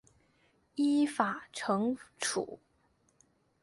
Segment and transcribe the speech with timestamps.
[0.73, 2.59] 依法惩处